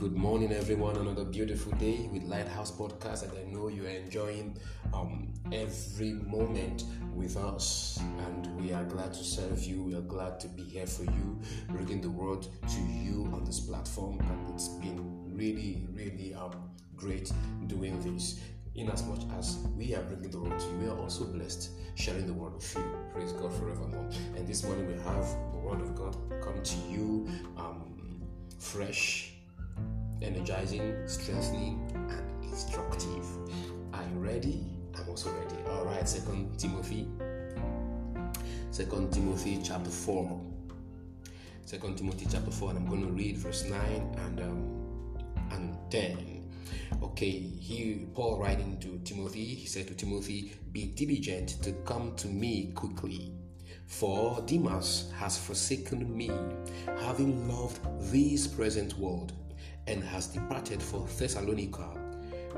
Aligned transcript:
Good 0.00 0.16
morning, 0.16 0.50
everyone. 0.50 0.96
Another 0.96 1.24
beautiful 1.24 1.72
day 1.72 2.08
with 2.10 2.22
Lighthouse 2.22 2.70
Podcast, 2.70 3.22
and 3.24 3.32
I 3.36 3.52
know 3.52 3.68
you're 3.68 3.86
enjoying 3.86 4.56
um, 4.94 5.30
every 5.52 6.14
moment 6.14 6.84
with 7.14 7.36
us. 7.36 8.00
And 8.26 8.46
we 8.58 8.72
are 8.72 8.84
glad 8.84 9.12
to 9.12 9.22
serve 9.22 9.62
you. 9.62 9.82
We 9.82 9.94
are 9.94 10.00
glad 10.00 10.40
to 10.40 10.48
be 10.48 10.62
here 10.62 10.86
for 10.86 11.04
you, 11.04 11.38
bringing 11.68 12.00
the 12.00 12.08
word 12.08 12.40
to 12.44 12.80
you 12.80 13.28
on 13.34 13.44
this 13.44 13.60
platform. 13.60 14.18
And 14.20 14.54
it's 14.54 14.68
been 14.68 15.36
really, 15.36 15.86
really 15.92 16.32
um, 16.32 16.70
great 16.96 17.30
doing 17.66 18.00
this. 18.00 18.40
In 18.76 18.88
as 18.88 19.04
much 19.04 19.24
as 19.36 19.58
we 19.76 19.94
are 19.94 20.02
bringing 20.04 20.30
the 20.30 20.40
word 20.40 20.58
to 20.58 20.66
you, 20.66 20.78
we 20.78 20.86
are 20.86 20.98
also 20.98 21.26
blessed 21.26 21.72
sharing 21.94 22.26
the 22.26 22.32
word 22.32 22.54
with 22.54 22.74
you. 22.74 22.96
Praise 23.12 23.32
God 23.32 23.52
forevermore. 23.52 24.08
And 24.34 24.48
this 24.48 24.64
morning 24.64 24.86
we 24.86 24.94
have 25.02 25.28
the 25.52 25.58
word 25.58 25.82
of 25.82 25.94
God 25.94 26.16
come 26.40 26.62
to 26.62 26.76
you 26.88 27.28
um, 27.58 28.22
fresh 28.58 29.34
energizing, 30.22 30.94
strengthening, 31.06 31.80
and 31.94 32.44
instructive. 32.44 33.26
Are 33.92 34.02
you 34.02 34.18
ready? 34.18 34.66
I'm 34.96 35.08
also 35.08 35.30
ready. 35.30 35.56
All 35.70 35.84
right, 35.84 36.08
Second 36.08 36.58
Timothy. 36.58 37.08
Second 38.70 39.12
Timothy 39.12 39.60
chapter 39.62 39.90
four. 39.90 40.40
Second 41.64 41.96
Timothy 41.98 42.26
chapter 42.30 42.50
four, 42.50 42.70
and 42.70 42.78
I'm 42.78 42.86
going 42.86 43.06
to 43.06 43.12
read 43.12 43.38
verse 43.38 43.64
nine 43.64 44.14
and 44.26 44.40
um, 44.40 45.18
and 45.52 45.76
ten. 45.90 46.48
Okay, 47.02 47.30
he 47.30 48.06
Paul 48.14 48.38
writing 48.38 48.78
to 48.80 48.98
Timothy, 49.04 49.44
he 49.44 49.66
said 49.66 49.88
to 49.88 49.94
Timothy, 49.94 50.52
"Be 50.72 50.86
diligent 50.86 51.62
to 51.62 51.72
come 51.84 52.14
to 52.16 52.28
me 52.28 52.72
quickly." 52.74 53.32
For 53.86 54.40
Demas 54.46 55.10
has 55.16 55.36
forsaken 55.36 56.16
me, 56.16 56.30
having 57.00 57.48
loved 57.48 57.80
this 58.12 58.46
present 58.46 58.96
world, 58.96 59.32
and 59.90 60.04
has 60.04 60.28
departed 60.28 60.80
for 60.80 61.04
Thessalonica, 61.18 61.88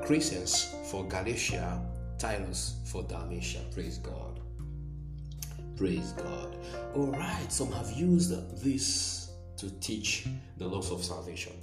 Crescens 0.02 0.86
for 0.86 1.02
Galatia, 1.08 1.80
Titus 2.18 2.76
for 2.84 3.02
Dalmatia. 3.04 3.60
Praise 3.72 3.96
God. 3.98 4.40
Praise 5.76 6.12
God. 6.12 6.56
All 6.94 7.06
right, 7.06 7.50
some 7.50 7.72
have 7.72 7.90
used 7.92 8.62
this 8.62 9.30
to 9.56 9.70
teach 9.80 10.26
the 10.58 10.66
laws 10.66 10.92
of 10.92 11.02
salvation. 11.02 11.54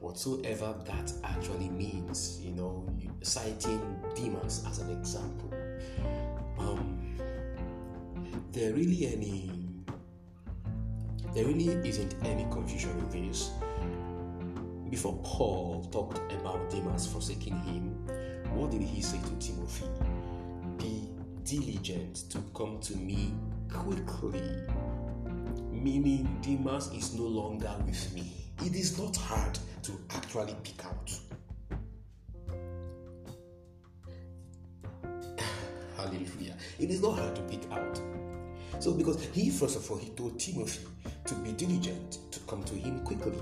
Whatsoever 0.00 0.74
that 0.84 1.12
actually 1.24 1.70
means, 1.70 2.38
you 2.42 2.52
know, 2.52 2.86
citing 3.22 3.80
Demas 4.14 4.64
as 4.68 4.80
an 4.80 4.90
example. 4.90 5.50
Um, 6.58 7.16
there 8.52 8.74
really 8.74 9.06
any 9.06 9.50
there 11.34 11.44
really 11.44 11.68
isn't 11.88 12.14
any 12.24 12.44
confusion 12.50 12.90
in 13.12 13.28
this 13.28 13.50
before 14.98 15.20
Paul 15.22 15.88
talked 15.92 16.32
about 16.32 16.70
Demas 16.70 17.06
forsaking 17.06 17.56
him, 17.60 17.94
what 18.52 18.72
did 18.72 18.82
he 18.82 19.00
say 19.00 19.16
to 19.18 19.30
Timothy? 19.38 19.86
Be 20.76 21.08
diligent 21.44 22.28
to 22.30 22.38
come 22.52 22.80
to 22.80 22.96
me 22.96 23.32
quickly. 23.72 24.42
Meaning, 25.70 26.40
Demas 26.42 26.88
is 26.92 27.14
no 27.14 27.22
longer 27.22 27.72
with 27.86 28.12
me. 28.12 28.32
It 28.66 28.74
is 28.74 28.98
not 28.98 29.14
hard 29.14 29.56
to 29.84 29.92
actually 30.16 30.56
pick 30.64 30.84
out. 30.84 31.16
Hallelujah. 35.96 36.56
It 36.80 36.90
is 36.90 37.00
not 37.00 37.18
hard 37.18 37.36
to 37.36 37.42
pick 37.42 37.70
out. 37.70 38.02
So, 38.80 38.94
because 38.94 39.22
he, 39.26 39.50
first 39.50 39.76
of 39.76 39.88
all, 39.88 39.98
he 39.98 40.08
told 40.10 40.40
Timothy 40.40 40.88
to 41.26 41.34
be 41.36 41.52
diligent 41.52 42.18
to 42.32 42.40
come 42.48 42.64
to 42.64 42.74
him 42.74 43.04
quickly, 43.04 43.38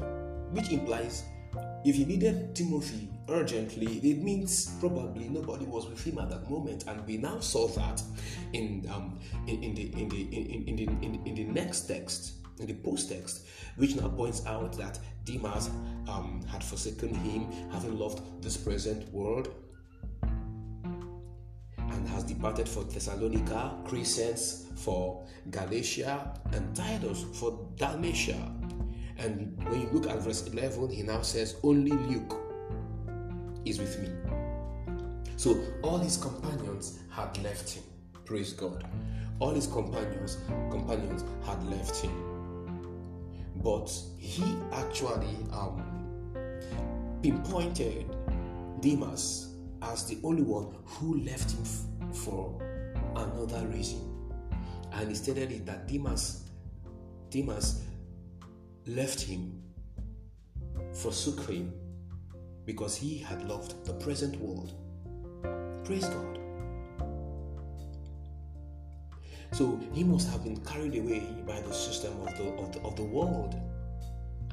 which 0.52 0.70
implies 0.70 1.24
if 1.86 1.94
he 1.94 2.04
needed 2.04 2.54
Timothy 2.56 3.08
urgently, 3.28 3.98
it 3.98 4.18
means 4.18 4.66
probably 4.80 5.28
nobody 5.28 5.64
was 5.64 5.86
with 5.86 6.02
him 6.04 6.18
at 6.18 6.28
that 6.30 6.50
moment, 6.50 6.84
and 6.88 7.06
we 7.06 7.16
now 7.16 7.38
saw 7.38 7.68
that 7.68 8.02
in 8.52 8.90
um, 8.92 9.20
in, 9.46 9.62
in, 9.62 9.74
the 9.76 9.92
in 9.92 10.08
the 10.08 10.22
in, 10.22 10.68
in, 10.68 10.78
in, 11.02 11.22
in 11.24 11.34
the 11.36 11.44
next 11.44 11.82
text, 11.82 12.44
in 12.58 12.66
the 12.66 12.74
post 12.74 13.08
text, 13.08 13.46
which 13.76 13.94
now 13.94 14.08
points 14.08 14.44
out 14.46 14.76
that 14.76 14.98
Demas 15.24 15.70
um, 16.08 16.44
had 16.50 16.64
forsaken 16.64 17.14
him, 17.14 17.46
having 17.70 17.96
loved 17.96 18.42
this 18.42 18.56
present 18.56 19.08
world, 19.12 19.48
and 20.22 22.08
has 22.08 22.24
departed 22.24 22.68
for 22.68 22.82
Thessalonica, 22.82 23.76
Crescens 23.84 24.76
for 24.76 25.24
Galatia, 25.52 26.34
and 26.52 26.74
Titus 26.74 27.24
for 27.34 27.68
Dalmatia. 27.76 28.40
And 29.18 29.56
when 29.68 29.80
you 29.80 29.88
look 29.92 30.08
at 30.08 30.18
verse 30.20 30.46
11, 30.46 30.90
he 30.90 31.02
now 31.02 31.22
says, 31.22 31.56
Only 31.62 31.92
Luke 31.92 32.36
is 33.64 33.78
with 33.78 33.98
me. 34.00 34.10
So 35.36 35.62
all 35.82 35.98
his 35.98 36.16
companions 36.16 37.00
had 37.10 37.36
left 37.42 37.70
him. 37.70 37.82
Praise 38.24 38.52
God. 38.52 38.84
All 39.38 39.50
his 39.50 39.66
companions 39.66 40.38
companions 40.70 41.24
had 41.44 41.62
left 41.64 41.96
him. 41.96 42.12
But 43.56 43.92
he 44.18 44.44
actually 44.72 45.36
um, 45.52 45.82
pinpointed 47.22 48.06
Demas 48.80 49.54
as 49.82 50.06
the 50.06 50.18
only 50.22 50.42
one 50.42 50.74
who 50.84 51.20
left 51.20 51.52
him 51.52 51.62
f- 51.62 52.16
for 52.16 52.60
another 53.14 53.66
reason. 53.68 54.00
And 54.92 55.08
he 55.08 55.14
stated 55.14 55.52
it 55.52 55.66
that 55.66 55.86
Demas 55.86 56.44
Demas 57.30 57.82
left 58.86 59.20
him, 59.20 59.62
forsook 60.92 61.48
him, 61.48 61.72
because 62.64 62.96
he 62.96 63.18
had 63.18 63.42
loved 63.48 63.84
the 63.84 63.92
present 63.94 64.36
world. 64.36 64.74
Praise 65.84 66.08
God. 66.08 66.38
So 69.52 69.80
he 69.92 70.04
must 70.04 70.28
have 70.30 70.44
been 70.44 70.60
carried 70.64 70.96
away 70.96 71.22
by 71.46 71.60
the 71.60 71.72
system 71.72 72.12
of 72.22 72.36
the, 72.36 72.44
of 72.54 72.72
the, 72.72 72.80
of 72.82 72.96
the 72.96 73.04
world. 73.04 73.54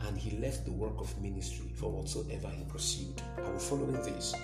And 0.07 0.17
he 0.17 0.37
left 0.37 0.65
the 0.65 0.71
work 0.71 0.99
of 0.99 1.21
ministry 1.21 1.71
for 1.75 1.89
whatsoever 1.91 2.49
he 2.49 2.63
pursued. 2.65 3.21
I 3.37 3.49
will 3.49 3.59
follow 3.59 3.87
in 3.87 3.93
this 3.93 4.35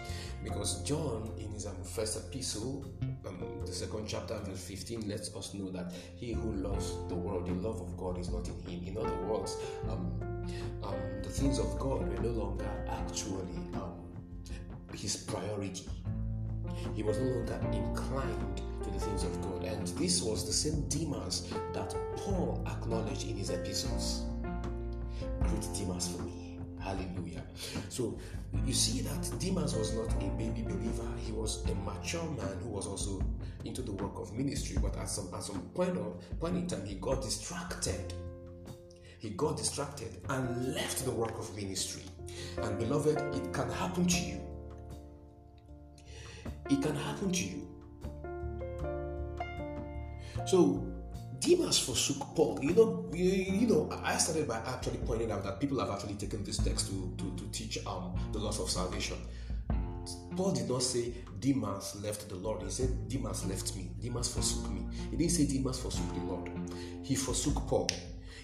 because 0.43 0.81
John, 0.83 1.31
in 1.37 1.51
his 1.51 1.65
um, 1.65 1.75
first 1.83 2.17
epistle, 2.17 2.85
um, 3.27 3.43
the 3.69 3.75
second 3.75 4.07
chapter, 4.07 4.37
verse 4.39 4.63
15, 4.63 5.07
lets 5.07 5.35
us 5.35 5.53
know 5.53 5.69
that 5.69 5.93
he 6.15 6.33
who 6.33 6.53
loves 6.53 6.93
the 7.07 7.15
world, 7.15 7.45
the 7.45 7.53
love 7.53 7.79
of 7.81 7.95
God 7.97 8.17
is 8.17 8.29
not 8.29 8.47
in 8.47 8.59
him. 8.61 8.87
In 8.87 8.97
other 8.97 9.15
words, 9.27 9.57
um, 9.89 10.19
um, 10.83 10.95
the 11.21 11.29
things 11.29 11.59
of 11.59 11.77
God 11.77 12.01
were 12.09 12.21
no 12.21 12.29
longer 12.29 12.65
actually 12.89 13.57
um, 13.75 13.93
his 14.93 15.17
priority. 15.17 15.87
He 16.95 17.03
was 17.03 17.19
no 17.19 17.25
longer 17.25 17.59
inclined 17.71 18.61
to 18.83 18.89
the 18.89 18.99
things 18.99 19.23
of 19.23 19.39
God. 19.41 19.63
And 19.63 19.87
this 19.87 20.23
was 20.23 20.47
the 20.47 20.53
same 20.53 20.87
Demas 20.89 21.53
that 21.73 21.93
Paul 22.17 22.65
acknowledged 22.67 23.27
in 23.27 23.37
his 23.37 23.51
epistles. 23.51 24.23
Great 25.41 25.67
Demas 25.77 26.07
for 26.07 26.23
me. 26.23 26.38
Hallelujah. 26.79 27.43
So 27.89 28.17
you 28.65 28.73
see 28.73 29.01
that 29.01 29.39
Demas 29.39 29.75
was 29.75 29.93
not 29.93 30.11
a 30.13 30.29
baby 30.37 30.63
believer, 30.63 31.07
he 31.17 31.31
was 31.31 31.63
a 31.69 31.75
mature 31.75 32.23
man 32.23 32.57
who 32.63 32.69
was 32.69 32.87
also 32.87 33.21
into 33.65 33.81
the 33.81 33.91
work 33.91 34.17
of 34.17 34.33
ministry, 34.33 34.77
but 34.81 34.97
at 34.97 35.09
some 35.09 35.29
at 35.33 35.43
some 35.43 35.61
point 35.73 35.97
of 35.97 36.39
point 36.39 36.55
in 36.55 36.67
time 36.67 36.85
he 36.85 36.95
got 36.95 37.21
distracted. 37.21 38.13
He 39.19 39.31
got 39.31 39.57
distracted 39.57 40.21
and 40.29 40.73
left 40.73 41.03
the 41.03 41.11
work 41.11 41.37
of 41.37 41.53
ministry. 41.53 42.03
And 42.61 42.79
beloved, 42.79 43.17
it 43.35 43.51
can 43.51 43.69
happen 43.69 44.05
to 44.07 44.17
you. 44.17 44.39
It 46.69 46.81
can 46.81 46.95
happen 46.95 47.31
to 47.31 47.43
you. 47.43 47.67
So 50.45 50.81
Demas 51.39 51.79
forsook 51.79 52.35
Paul. 52.35 52.59
You 52.61 52.73
know, 52.73 53.09
you, 53.13 53.25
you, 53.25 53.67
know, 53.67 53.89
I 54.03 54.17
started 54.17 54.47
by 54.47 54.57
actually 54.65 54.97
pointing 55.05 55.31
out 55.31 55.43
that 55.43 55.59
people 55.59 55.79
have 55.79 55.89
actually 55.89 56.15
taken 56.15 56.43
this 56.43 56.57
text 56.57 56.87
to, 56.87 57.13
to, 57.17 57.35
to 57.37 57.51
teach 57.51 57.77
um, 57.85 58.13
the 58.31 58.39
laws 58.39 58.59
of 58.59 58.69
salvation. 58.69 59.17
Paul 60.35 60.51
did 60.51 60.69
not 60.69 60.83
say 60.83 61.13
Demas 61.39 62.01
left 62.03 62.27
the 62.29 62.35
Lord. 62.35 62.63
He 62.63 62.69
said 62.69 63.07
Demas 63.07 63.45
left 63.45 63.75
me. 63.75 63.89
Demas 64.01 64.33
forsook 64.33 64.69
me. 64.71 64.85
He 65.11 65.17
didn't 65.17 65.31
say 65.31 65.45
Demas 65.45 65.79
forsook 65.79 66.13
the 66.13 66.21
Lord. 66.21 66.51
He 67.03 67.15
forsook 67.15 67.55
Paul. 67.67 67.89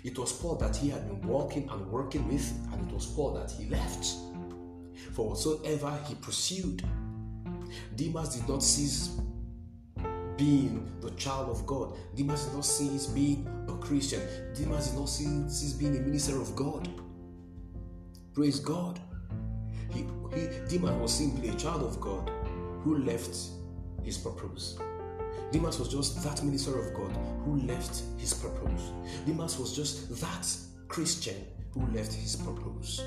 It 0.03 0.17
was 0.17 0.31
Paul 0.33 0.55
that 0.57 0.75
he 0.75 0.89
had 0.89 1.07
been 1.07 1.27
walking 1.27 1.67
and 1.69 1.87
working 1.87 2.27
with, 2.27 2.49
and 2.71 2.87
it 2.87 2.93
was 2.93 3.07
Paul 3.07 3.33
that 3.33 3.51
he 3.51 3.65
left. 3.65 4.05
For 5.13 5.29
whatsoever 5.29 5.97
he 6.07 6.15
pursued, 6.15 6.83
Demas 7.95 8.35
did 8.35 8.47
not 8.47 8.61
cease 8.61 9.17
being 10.37 10.91
the 11.01 11.11
child 11.11 11.49
of 11.49 11.65
God. 11.65 11.95
Demas 12.15 12.45
did 12.45 12.53
not 12.55 12.65
cease 12.65 13.07
being 13.07 13.47
a 13.67 13.73
Christian. 13.73 14.21
Demas 14.53 14.89
did 14.89 14.99
not 14.99 15.09
cease 15.09 15.73
being 15.73 15.95
a 15.95 15.99
minister 15.99 16.39
of 16.41 16.55
God. 16.55 16.89
Praise 18.33 18.59
God. 18.59 18.99
He, 19.91 20.05
he, 20.33 20.47
Demas 20.67 21.01
was 21.01 21.13
simply 21.13 21.49
a 21.49 21.55
child 21.55 21.83
of 21.83 21.99
God 22.01 22.29
who 22.83 22.97
left 22.99 23.35
his 24.03 24.17
purpose. 24.17 24.77
Demas 25.51 25.79
was 25.79 25.89
just 25.89 26.23
that 26.23 26.43
minister 26.43 26.77
of 26.77 26.93
God 26.93 27.15
who 27.45 27.57
left 27.61 28.01
his 28.17 28.33
purpose. 28.33 28.91
Demas 29.25 29.57
was 29.57 29.75
just 29.75 30.09
that 30.19 30.47
Christian 30.87 31.35
who 31.73 31.85
left 31.93 32.13
his 32.13 32.35
purpose. 32.35 33.01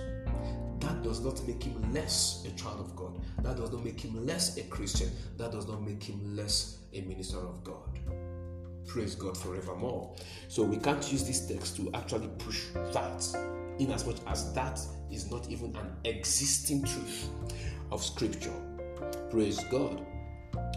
That 0.88 1.02
does 1.02 1.20
not 1.20 1.46
make 1.46 1.62
him 1.62 1.92
less 1.92 2.46
a 2.46 2.50
child 2.52 2.80
of 2.80 2.96
God. 2.96 3.20
That 3.42 3.58
does 3.58 3.70
not 3.70 3.84
make 3.84 4.00
him 4.00 4.24
less 4.24 4.56
a 4.56 4.62
Christian. 4.62 5.10
That 5.36 5.52
does 5.52 5.68
not 5.68 5.82
make 5.82 6.02
him 6.02 6.34
less 6.34 6.78
a 6.94 7.02
minister 7.02 7.36
of 7.36 7.62
God. 7.62 8.00
Praise 8.86 9.14
God 9.14 9.36
forevermore. 9.36 10.16
So 10.48 10.62
we 10.62 10.78
can't 10.78 11.12
use 11.12 11.26
this 11.26 11.46
text 11.46 11.76
to 11.76 11.90
actually 11.92 12.28
push 12.38 12.68
that, 12.94 13.22
in 13.78 13.92
as 13.92 14.06
much 14.06 14.16
as 14.26 14.50
that 14.54 14.80
is 15.12 15.30
not 15.30 15.50
even 15.50 15.76
an 15.76 15.94
existing 16.04 16.84
truth 16.84 17.28
of 17.92 18.02
Scripture. 18.02 18.54
Praise 19.30 19.62
God. 19.64 20.06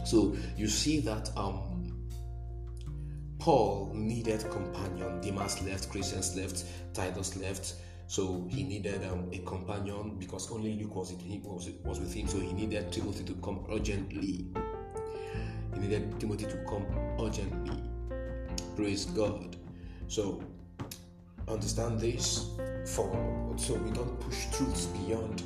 So 0.03 0.35
you 0.57 0.67
see 0.67 0.99
that 0.99 1.29
um, 1.37 2.05
Paul 3.39 3.93
needed 3.95 4.43
companion. 4.51 5.21
Demas 5.21 5.61
left, 5.63 5.89
Crescens 5.89 6.35
left, 6.35 6.65
Titus 6.93 7.37
left. 7.37 7.75
So 8.11 8.45
he 8.49 8.63
needed 8.63 9.05
um, 9.09 9.29
a 9.31 9.37
companion 9.37 10.17
because 10.19 10.51
only 10.51 10.73
Luke 10.73 10.97
was, 10.97 11.13
was, 11.85 11.97
with 12.01 12.13
him. 12.13 12.27
So 12.27 12.41
he 12.41 12.51
needed 12.51 12.91
Timothy 12.91 13.23
to 13.23 13.33
come 13.35 13.65
urgently. 13.71 14.47
He 15.73 15.79
needed 15.79 16.19
Timothy 16.19 16.43
to 16.43 16.57
come 16.69 16.85
urgently. 17.17 17.81
Praise 18.75 19.05
God. 19.05 19.55
So 20.09 20.43
understand 21.47 22.01
this 22.01 22.49
for 22.85 23.07
so 23.55 23.75
we 23.75 23.91
don't 23.91 24.19
push 24.19 24.47
truths 24.57 24.87
beyond 24.87 25.43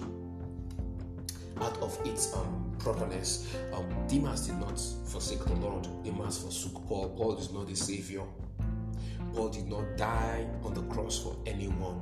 out 1.61 1.77
of 1.83 1.95
its 2.03 2.35
um, 2.35 2.75
properness. 2.79 3.55
Um, 3.73 3.87
Demas 4.07 4.47
did 4.47 4.55
not 4.55 4.79
forsake 5.05 5.45
the 5.45 5.53
Lord. 5.53 5.87
Demas 6.03 6.39
forsook 6.39 6.83
Paul. 6.87 7.09
Paul 7.09 7.37
is 7.37 7.51
not 7.51 7.69
a 7.69 7.75
savior. 7.75 8.23
Paul 9.35 9.49
did 9.49 9.67
not 9.67 9.97
die 9.97 10.47
on 10.63 10.73
the 10.73 10.81
cross 10.91 11.19
for 11.19 11.37
anyone. 11.45 12.01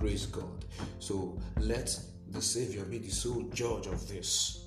Praise 0.00 0.24
God. 0.24 0.64
So 0.98 1.38
let 1.58 1.94
the 2.30 2.40
Savior 2.40 2.84
be 2.86 2.96
the 2.96 3.10
sole 3.10 3.42
judge 3.52 3.86
of 3.86 4.08
this. 4.08 4.66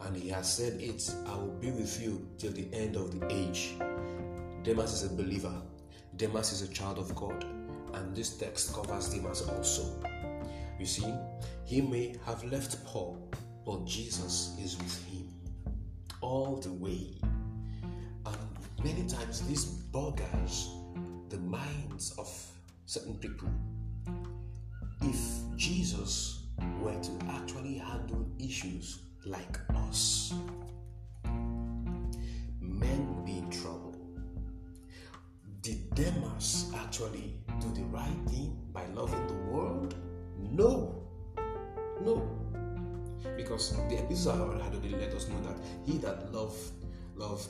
And 0.00 0.16
he 0.16 0.30
has 0.30 0.50
said 0.50 0.80
it, 0.80 1.14
I 1.26 1.36
will 1.36 1.58
be 1.60 1.70
with 1.70 2.00
you 2.00 2.26
till 2.38 2.52
the 2.52 2.66
end 2.72 2.96
of 2.96 3.20
the 3.20 3.30
age. 3.30 3.74
Demas 4.62 4.94
is 4.94 5.12
a 5.12 5.14
believer. 5.14 5.52
Demas 6.16 6.50
is 6.52 6.62
a 6.62 6.72
child 6.72 6.98
of 6.98 7.14
God. 7.14 7.44
And 7.92 8.16
this 8.16 8.38
text 8.38 8.72
covers 8.72 9.10
Demas 9.10 9.42
also. 9.42 10.02
You 10.80 10.86
see, 10.86 11.12
he 11.66 11.82
may 11.82 12.16
have 12.24 12.42
left 12.44 12.82
Paul, 12.86 13.18
but 13.66 13.84
Jesus 13.84 14.56
is 14.58 14.78
with 14.78 15.04
him 15.08 15.28
all 16.22 16.56
the 16.56 16.72
way. 16.72 17.18
And 18.24 18.38
many 18.82 19.06
times 19.06 19.46
this 19.46 19.66
boggers 19.66 20.70
the 21.28 21.38
minds 21.38 22.14
of 22.16 22.28
certain 22.86 23.16
people. 23.16 23.48
If 25.06 25.56
Jesus 25.56 26.46
were 26.80 26.98
to 26.98 27.12
actually 27.28 27.74
handle 27.74 28.26
issues 28.38 29.00
like 29.26 29.58
us, 29.74 30.32
men 32.58 33.14
would 33.14 33.26
be 33.26 33.38
in 33.38 33.50
trouble. 33.50 33.94
Did 35.60 35.94
Demas 35.94 36.72
actually 36.74 37.34
do 37.60 37.70
the 37.74 37.84
right 37.84 38.16
thing 38.28 38.56
by 38.72 38.86
loving 38.94 39.26
the 39.26 39.34
world? 39.52 39.94
No. 40.38 41.02
No. 42.02 42.26
Because 43.36 43.76
the 43.88 43.98
epistle 43.98 44.52
I 44.58 44.64
had 44.64 44.74
already 44.74 44.96
let 44.96 45.12
us 45.12 45.28
know 45.28 45.40
that 45.42 45.58
he 45.84 45.98
that 45.98 46.32
love 46.32 46.56
love 47.14 47.46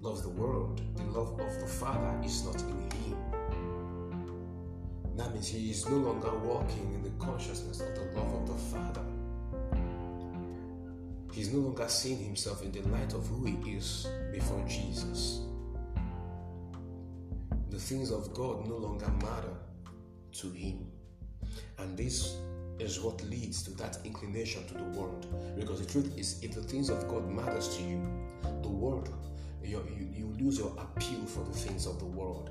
loves 0.00 0.22
the 0.22 0.28
world, 0.30 0.80
the 0.96 1.04
love 1.04 1.38
of 1.40 1.60
the 1.60 1.66
Father 1.66 2.20
is 2.24 2.44
not 2.44 2.60
in 2.62 2.90
him. 2.90 3.41
That 5.16 5.32
means 5.32 5.48
he 5.48 5.70
is 5.70 5.88
no 5.88 5.96
longer 5.96 6.30
walking 6.38 6.94
in 6.94 7.02
the 7.02 7.24
consciousness 7.24 7.80
of 7.80 7.94
the 7.94 8.18
love 8.18 8.32
of 8.34 8.46
the 8.46 8.54
Father. 8.54 9.02
He's 11.32 11.52
no 11.52 11.60
longer 11.60 11.88
seeing 11.88 12.18
himself 12.18 12.62
in 12.62 12.72
the 12.72 12.82
light 12.88 13.14
of 13.14 13.26
who 13.26 13.44
he 13.44 13.72
is 13.72 14.06
before 14.32 14.62
Jesus. 14.68 15.40
The 17.70 17.78
things 17.78 18.10
of 18.10 18.34
God 18.34 18.66
no 18.68 18.76
longer 18.76 19.08
matter 19.08 19.54
to 20.32 20.50
him. 20.50 20.86
And 21.78 21.96
this 21.96 22.36
is 22.78 23.00
what 23.00 23.22
leads 23.24 23.62
to 23.62 23.70
that 23.72 23.98
inclination 24.04 24.66
to 24.68 24.74
the 24.74 24.84
world. 24.84 25.26
Because 25.56 25.80
the 25.80 25.90
truth 25.90 26.16
is, 26.18 26.42
if 26.42 26.54
the 26.54 26.62
things 26.62 26.90
of 26.90 27.08
God 27.08 27.28
matters 27.28 27.76
to 27.76 27.82
you, 27.82 28.06
the 28.62 28.68
world, 28.68 29.08
you, 29.62 29.82
you, 29.96 30.08
you 30.12 30.36
lose 30.38 30.58
your 30.58 30.72
appeal 30.78 31.24
for 31.24 31.44
the 31.44 31.52
things 31.52 31.86
of 31.86 31.98
the 31.98 32.04
world. 32.04 32.50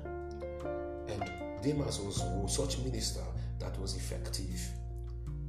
Demas 1.62 2.00
was, 2.00 2.20
was 2.22 2.56
such 2.56 2.78
minister 2.78 3.22
that 3.60 3.78
was 3.78 3.96
effective, 3.96 4.60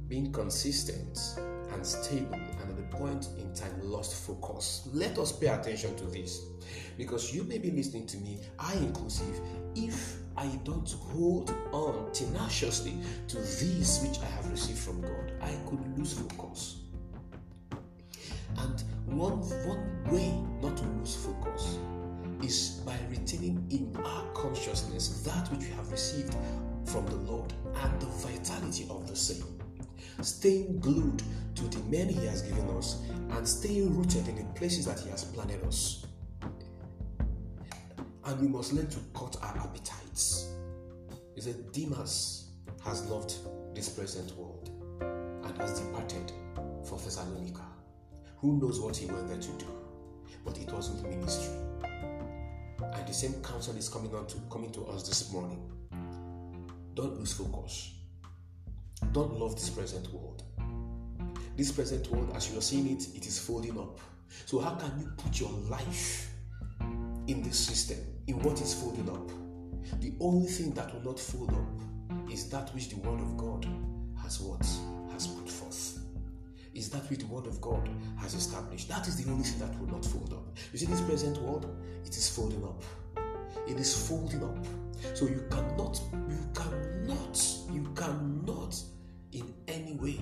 being 0.06 0.32
consistent 0.32 1.18
and 1.72 1.84
stable, 1.84 2.34
and 2.34 2.70
at 2.70 2.76
the 2.76 2.96
point 2.96 3.28
in 3.38 3.52
time 3.52 3.74
lost 3.82 4.14
focus. 4.14 4.88
Let 4.92 5.18
us 5.18 5.32
pay 5.32 5.48
attention 5.48 5.96
to 5.96 6.04
this 6.04 6.42
because 6.96 7.34
you 7.34 7.42
may 7.42 7.58
be 7.58 7.72
listening 7.72 8.06
to 8.06 8.16
me, 8.18 8.38
I 8.58 8.74
inclusive, 8.74 9.40
if 9.74 10.16
I 10.36 10.46
don't 10.64 10.88
hold 10.90 11.52
on 11.72 12.12
tenaciously 12.12 12.94
to 13.28 13.36
this 13.36 14.04
which 14.06 14.20
I 14.20 14.26
have 14.26 14.48
received 14.50 14.78
from 14.78 15.00
God, 15.00 15.32
I 15.40 15.52
could 15.68 15.98
lose 15.98 16.12
focus. 16.12 16.76
And 18.58 18.84
one, 19.06 19.40
one 19.66 20.04
way 20.12 20.32
not 20.62 20.76
to 20.76 20.84
lose 20.84 21.16
focus 21.16 21.78
is 22.44 22.82
by 22.84 22.96
retaining 23.08 23.66
in 23.70 23.96
our 24.04 24.24
consciousness 24.34 25.22
that 25.22 25.50
which 25.50 25.60
we 25.60 25.74
have 25.74 25.90
received 25.90 26.36
from 26.84 27.06
the 27.06 27.16
Lord 27.16 27.52
and 27.82 28.00
the 28.00 28.06
vitality 28.06 28.86
of 28.90 29.08
the 29.08 29.16
same. 29.16 29.44
Staying 30.20 30.78
glued 30.80 31.22
to 31.54 31.62
the 31.64 31.78
men 31.84 32.08
He 32.08 32.26
has 32.26 32.42
given 32.42 32.68
us 32.76 33.02
and 33.30 33.48
staying 33.48 33.96
rooted 33.96 34.28
in 34.28 34.36
the 34.36 34.44
places 34.54 34.84
that 34.86 35.00
He 35.00 35.10
has 35.10 35.24
planted 35.24 35.64
us. 35.64 36.04
And 38.26 38.40
we 38.40 38.48
must 38.48 38.72
learn 38.72 38.88
to 38.88 38.98
cut 39.14 39.36
our 39.42 39.56
appetites. 39.58 40.52
He 41.34 41.40
said, 41.40 41.72
Demas 41.72 42.50
has 42.84 43.06
loved 43.06 43.34
this 43.74 43.88
present 43.88 44.36
world 44.36 44.70
and 45.44 45.58
has 45.58 45.80
departed 45.80 46.32
for 46.84 46.98
Thessalonica. 46.98 47.64
Who 48.38 48.58
knows 48.60 48.80
what 48.80 48.96
he 48.96 49.06
went 49.06 49.28
there 49.28 49.38
to 49.38 49.52
do? 49.58 49.66
But 50.44 50.58
it 50.58 50.70
was 50.72 50.90
with 50.90 51.04
ministry. 51.06 51.63
The 53.14 53.20
same 53.28 53.42
counsel 53.44 53.76
is 53.76 53.88
coming 53.88 54.12
on 54.12 54.26
to 54.26 54.38
coming 54.50 54.72
to 54.72 54.86
us 54.86 55.06
this 55.06 55.32
morning. 55.32 55.62
Don't 56.94 57.16
lose 57.16 57.32
focus. 57.32 57.92
Don't 59.12 59.38
love 59.38 59.54
this 59.54 59.70
present 59.70 60.12
world. 60.12 60.42
This 61.56 61.70
present 61.70 62.10
world, 62.10 62.32
as 62.34 62.50
you 62.50 62.58
are 62.58 62.60
seeing 62.60 62.90
it, 62.90 63.06
it 63.14 63.24
is 63.24 63.38
folding 63.38 63.78
up. 63.78 64.00
So 64.46 64.58
how 64.58 64.74
can 64.74 64.98
you 64.98 65.12
put 65.16 65.38
your 65.38 65.52
life 65.70 66.28
in 67.28 67.40
this 67.44 67.56
system, 67.56 67.98
in 68.26 68.42
what 68.42 68.60
is 68.60 68.74
folding 68.74 69.08
up? 69.08 69.30
The 70.00 70.14
only 70.18 70.48
thing 70.48 70.72
that 70.72 70.92
will 70.92 71.12
not 71.12 71.20
fold 71.20 71.50
up 71.50 72.32
is 72.32 72.50
that 72.50 72.74
which 72.74 72.88
the 72.88 72.96
Word 72.96 73.20
of 73.20 73.36
God 73.36 73.64
has 74.24 74.40
what 74.40 74.66
has 75.12 75.28
put 75.28 75.48
forth. 75.48 76.00
Is 76.74 76.90
that 76.90 77.08
which 77.08 77.20
the 77.20 77.26
Word 77.26 77.46
of 77.46 77.60
God 77.60 77.88
has 78.18 78.34
established. 78.34 78.88
That 78.88 79.06
is 79.06 79.22
the 79.22 79.30
only 79.30 79.44
thing 79.44 79.60
that 79.60 79.78
will 79.78 79.86
not 79.86 80.04
fold 80.04 80.32
up. 80.32 80.58
You 80.72 80.80
see, 80.80 80.86
this 80.86 81.00
present 81.02 81.40
world, 81.42 81.72
it 82.04 82.16
is 82.16 82.28
folding 82.28 82.64
up. 82.64 82.82
It 83.66 83.78
is 83.78 84.08
folding 84.08 84.42
up. 84.44 84.64
So 85.14 85.26
you 85.26 85.44
cannot, 85.50 86.00
you 86.28 86.38
cannot, 86.54 87.46
you 87.72 87.82
cannot 87.94 88.82
in 89.32 89.54
any 89.68 89.94
way 89.94 90.20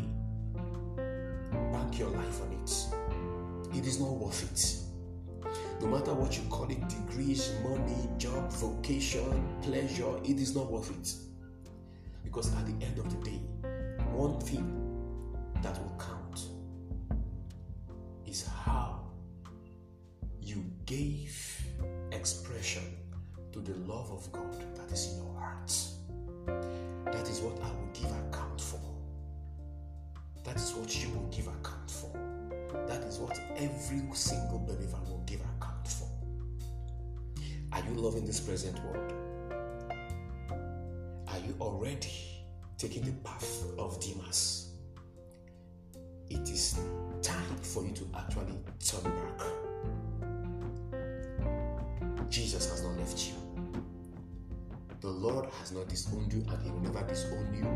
bank 1.73 1.99
your 1.99 2.11
life 2.11 2.41
on 2.43 2.53
it. 2.53 3.79
It 3.79 3.87
is 3.87 4.01
not 4.01 4.11
worth 4.11 4.43
it 4.51 4.83
no 5.83 5.89
matter 5.89 6.15
what 6.15 6.37
you 6.37 6.45
call 6.49 6.71
it 6.71 6.89
degrees, 6.89 7.53
money, 7.65 8.09
job, 8.17 8.51
vocation, 8.53 9.49
pleasure 9.63 10.17
it 10.25 10.39
is 10.39 10.55
not 10.55 10.71
worth 10.71 10.91
it. 10.91 11.13
Because 12.23 12.55
at 12.55 12.67
the 12.67 12.87
end 12.87 12.99
of 12.99 13.11
the 13.11 13.31
day, 13.31 13.41
one 14.13 14.41
thing 14.41 14.65
that 15.61 15.77
will 15.83 15.99
count 15.99 16.47
is 18.27 18.47
how 18.47 19.01
you 20.41 20.65
gave 20.87 21.52
the 23.65 23.75
love 23.93 24.11
of 24.11 24.31
God 24.33 24.77
that 24.77 24.91
is 24.93 25.13
in 25.13 25.19
your 25.19 25.35
heart. 25.39 25.73
That 27.13 27.29
is 27.29 27.41
what 27.41 27.61
I 27.63 27.71
will 27.71 27.91
give 27.93 28.11
account 28.11 28.61
for. 28.61 28.81
That 30.45 30.57
is 30.57 30.73
what 30.75 31.03
you 31.03 31.11
will 31.11 31.29
give 31.29 31.47
account 31.47 31.91
for. 31.91 32.11
That 32.89 33.03
is 33.05 33.19
what 33.19 33.39
every 33.57 34.03
single 34.15 34.59
believer 34.59 34.99
will 35.07 35.23
give 35.27 35.41
account 35.41 35.87
for. 35.87 36.09
Are 37.73 37.81
you 37.89 37.95
loving 37.95 38.27
this 38.27 38.41
present 38.41 38.83
world? 38.85 39.13
Are 41.29 41.39
you 41.39 41.55
already 41.61 42.45
taking 42.79 43.05
the 43.05 43.13
path 43.23 43.63
of 43.79 44.01
Demas? 44.01 44.73
It 46.29 46.51
is 46.51 46.81
time 47.23 47.57
for 47.63 47.85
you 47.85 47.93
to 47.93 48.07
actually 48.17 48.59
turn 48.85 49.05
back. 49.05 49.41
Jesus 52.29 52.69
has 52.71 52.83
not 52.83 52.97
left 52.97 53.29
you. 53.29 53.52
The 55.03 55.09
Lord 55.09 55.47
has 55.59 55.73
not 55.73 55.89
disowned 55.89 56.33
you 56.33 56.47
and 56.49 56.63
He 56.63 56.71
will 56.71 56.79
never 56.79 57.03
disown 57.09 57.53
you. 57.53 57.67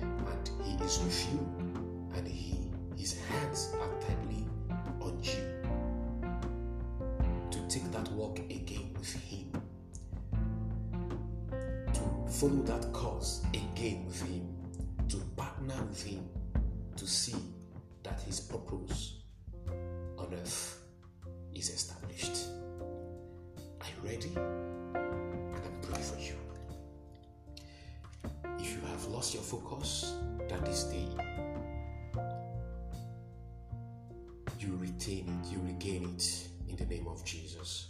and 0.00 0.50
He 0.64 0.82
is 0.82 0.98
with 1.04 1.28
you, 1.30 1.38
and 2.16 2.26
He 2.26 2.70
His 2.96 3.20
hands 3.20 3.74
are 3.78 4.00
tightly 4.00 4.46
on 5.02 5.22
you 5.22 5.60
to 7.50 7.58
take 7.68 7.92
that 7.92 8.10
walk 8.12 8.38
again 8.38 8.94
with 8.98 9.12
Him, 9.12 9.52
to 11.92 12.32
follow 12.32 12.62
that 12.62 12.90
course 12.94 13.42
again 13.52 14.06
with 14.06 14.22
Him, 14.22 14.48
to 15.10 15.18
partner 15.36 15.82
with 15.86 16.02
Him, 16.02 16.26
to 16.96 17.06
see 17.06 17.36
that 18.04 18.22
His 18.22 18.40
purpose 18.40 19.20
on 20.16 20.32
earth 20.32 20.82
is 21.54 21.68
established. 21.68 22.46
Are 23.82 23.86
you 23.86 24.10
ready? 24.10 24.32
And 24.34 24.96
I'm 24.96 25.80
praying 25.82 26.04
for 26.04 26.18
you. 26.18 26.39
Have 29.00 29.08
lost 29.12 29.32
your 29.32 29.42
focus, 29.42 30.12
that 30.50 30.62
this 30.66 30.84
day 30.84 31.08
you 34.58 34.76
retain 34.76 35.26
it, 35.26 35.50
you 35.50 35.58
regain 35.64 36.04
it 36.04 36.48
in 36.68 36.76
the 36.76 36.84
name 36.84 37.06
of 37.08 37.24
Jesus. 37.24 37.88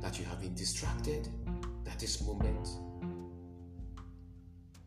That 0.00 0.18
you 0.18 0.24
have 0.24 0.40
been 0.40 0.54
distracted, 0.54 1.28
that 1.84 1.98
this 1.98 2.22
moment 2.26 2.68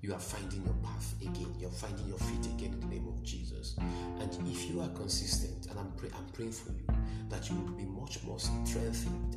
you 0.02 0.12
are 0.12 0.20
finding 0.20 0.64
your 0.64 0.74
path 0.82 1.14
again. 1.22 1.54
You're 1.60 1.70
finding 1.70 2.08
your 2.08 2.18
feet 2.18 2.48
again 2.48 2.74
in 2.74 2.80
the 2.80 2.88
name 2.88 3.08
of 3.08 3.22
Jesus. 3.22 3.76
And 3.78 4.32
if 4.50 4.68
you 4.72 4.82
are 4.82 4.90
consistent, 4.90 5.68
and 5.68 5.78
I'm, 5.78 5.92
pray, 5.98 6.10
I'm 6.18 6.26
praying 6.34 6.54
for 6.54 6.72
you, 6.72 6.88
that 7.30 7.48
you 7.48 7.58
will 7.58 7.74
be 7.74 7.86
much 7.86 8.24
more 8.24 8.40
strengthened 8.40 9.36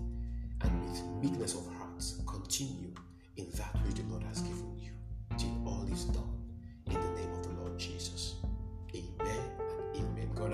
and 0.62 0.88
with 0.88 1.02
meekness 1.22 1.54
of 1.54 1.66
heart, 1.74 2.02
continue 2.26 2.94
in 3.36 3.50
that 3.50 3.76
which 3.84 3.96
the 3.96 4.02
Lord 4.04 4.22
has 4.22 4.40
given 4.40 4.77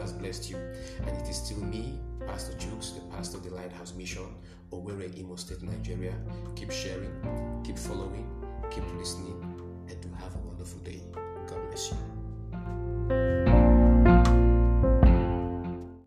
has 0.05 0.13
blessed 0.13 0.51
you. 0.51 0.57
And 1.07 1.17
it 1.17 1.29
is 1.29 1.37
still 1.37 1.65
me, 1.65 1.99
Pastor 2.27 2.53
Jukes, 2.59 2.91
the 2.91 3.01
pastor 3.17 3.39
of 3.39 3.45
the 3.45 3.55
Lighthouse 3.55 3.95
Mission, 3.95 4.27
Owerri, 4.71 5.19
Imo 5.19 5.37
State, 5.37 5.63
Nigeria. 5.63 6.13
Keep 6.57 6.71
sharing, 6.71 7.13
keep 7.65 7.79
following, 7.79 8.29
keep 8.71 8.85
listening 8.99 9.54